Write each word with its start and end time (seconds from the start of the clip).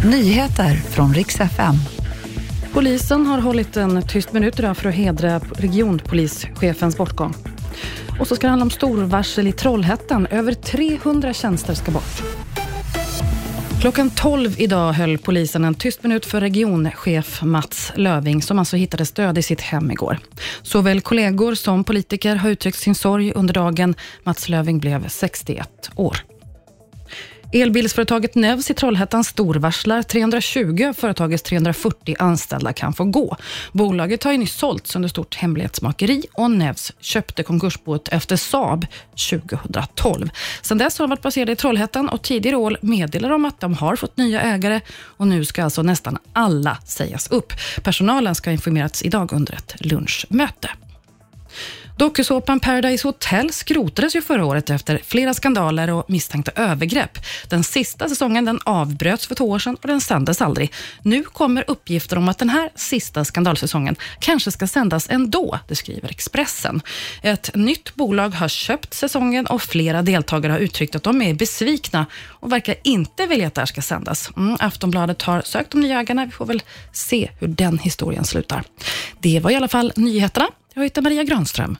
Nyheter 0.00 0.74
från 0.74 1.14
riks 1.14 1.40
FM. 1.40 1.74
Polisen 2.72 3.26
har 3.26 3.38
hållit 3.38 3.76
en 3.76 4.02
tyst 4.02 4.32
minut 4.32 4.58
idag 4.58 4.76
för 4.76 4.88
att 4.88 4.94
hedra 4.94 5.38
regionpolischefens 5.38 6.96
bortgång. 6.96 7.34
Och 8.20 8.26
så 8.26 8.36
ska 8.36 8.46
det 8.46 8.50
handla 8.50 8.64
om 8.64 8.70
storvarsel 8.70 9.46
i 9.46 9.52
Trollhättan. 9.52 10.26
Över 10.26 10.54
300 10.54 11.32
tjänster 11.32 11.74
ska 11.74 11.92
bort. 11.92 12.22
Klockan 13.80 14.10
12 14.10 14.54
idag 14.58 14.92
höll 14.92 15.18
polisen 15.18 15.64
en 15.64 15.74
tyst 15.74 16.02
minut 16.02 16.26
för 16.26 16.40
regionchef 16.40 17.42
Mats 17.42 17.92
Löving, 17.94 18.42
som 18.42 18.58
alltså 18.58 18.76
hittades 18.76 19.12
död 19.12 19.38
i 19.38 19.42
sitt 19.42 19.60
hem 19.60 19.90
igår. 19.90 20.18
Såväl 20.62 21.00
kollegor 21.00 21.54
som 21.54 21.84
politiker 21.84 22.36
har 22.36 22.50
uttryckt 22.50 22.78
sin 22.78 22.94
sorg 22.94 23.32
under 23.32 23.54
dagen. 23.54 23.94
Mats 24.24 24.48
Löving 24.48 24.78
blev 24.78 25.08
61 25.08 25.90
år. 25.94 26.31
Elbilsföretaget 27.54 28.34
Nevs 28.34 28.70
i 28.70 28.74
Trollhättan 28.74 29.24
storvarslar. 29.24 30.02
320 30.02 30.86
av 30.88 30.92
företagets 30.92 31.42
340 31.42 32.16
anställda 32.18 32.72
kan 32.72 32.92
få 32.92 33.04
gå. 33.04 33.36
Bolaget 33.72 34.24
har 34.24 34.32
ju 34.32 34.38
nyss 34.38 34.54
sålts 34.58 34.96
under 34.96 35.08
stort 35.08 35.34
hemlighetsmakeri 35.34 36.22
och 36.32 36.50
Nevs 36.50 36.92
köpte 37.00 37.42
konkursboet 37.42 38.08
efter 38.08 38.36
Saab 38.36 38.86
2012. 39.30 40.30
Sedan 40.62 40.78
dess 40.78 40.98
har 40.98 41.06
de 41.06 41.10
varit 41.10 41.22
baserade 41.22 41.52
i 41.52 41.56
Trollhättan 41.56 42.08
och 42.08 42.22
tidigare 42.22 42.56
år 42.56 42.78
meddelade 42.82 43.34
de 43.34 43.44
att 43.44 43.60
de 43.60 43.74
har 43.74 43.96
fått 43.96 44.16
nya 44.16 44.40
ägare 44.40 44.80
och 44.90 45.26
nu 45.26 45.44
ska 45.44 45.64
alltså 45.64 45.82
nästan 45.82 46.18
alla 46.32 46.78
sägas 46.86 47.30
upp. 47.30 47.52
Personalen 47.82 48.34
ska 48.34 48.50
informerats 48.50 49.02
idag 49.02 49.32
under 49.32 49.54
ett 49.54 49.74
lunchmöte. 49.78 50.70
Dokusåpan 51.98 52.60
Paradise 52.60 53.08
Hotel 53.08 53.52
skrotades 53.52 54.16
ju 54.16 54.22
förra 54.22 54.44
året 54.44 54.70
efter 54.70 55.00
flera 55.04 55.34
skandaler 55.34 55.90
och 55.90 56.10
misstänkta 56.10 56.52
övergrepp. 56.54 57.18
Den 57.48 57.64
sista 57.64 58.08
säsongen 58.08 58.44
den 58.44 58.60
avbröts 58.64 59.26
för 59.26 59.34
två 59.34 59.50
år 59.50 59.58
sedan 59.58 59.76
och 59.82 59.88
den 59.88 60.00
sändes 60.00 60.42
aldrig. 60.42 60.72
Nu 61.02 61.22
kommer 61.22 61.64
uppgifter 61.70 62.18
om 62.18 62.28
att 62.28 62.38
den 62.38 62.48
här 62.48 62.70
sista 62.74 63.24
skandalsäsongen 63.24 63.96
kanske 64.20 64.50
ska 64.50 64.66
sändas 64.66 65.06
ändå, 65.10 65.58
det 65.68 65.76
skriver 65.76 66.10
Expressen. 66.10 66.82
Ett 67.22 67.50
nytt 67.54 67.94
bolag 67.94 68.30
har 68.30 68.48
köpt 68.48 68.94
säsongen 68.94 69.46
och 69.46 69.62
flera 69.62 70.02
deltagare 70.02 70.52
har 70.52 70.58
uttryckt 70.58 70.94
att 70.94 71.02
de 71.02 71.22
är 71.22 71.34
besvikna 71.34 72.06
och 72.26 72.52
verkar 72.52 72.74
inte 72.84 73.26
vilja 73.26 73.46
att 73.46 73.54
det 73.54 73.60
här 73.60 73.66
ska 73.66 73.82
sändas. 73.82 74.30
Mm, 74.36 74.56
Aftonbladet 74.60 75.22
har 75.22 75.42
sökt 75.42 75.70
de 75.70 75.80
nya 75.80 76.00
ägarna. 76.00 76.26
Vi 76.26 76.32
får 76.32 76.46
väl 76.46 76.62
se 76.92 77.30
hur 77.40 77.48
den 77.48 77.78
historien 77.78 78.24
slutar. 78.24 78.62
Det 79.20 79.40
var 79.40 79.50
i 79.50 79.54
alla 79.54 79.68
fall 79.68 79.92
nyheterna. 79.96 80.48
Jag 80.74 80.82
heter 80.82 81.02
Maria 81.02 81.24
Granström. 81.24 81.76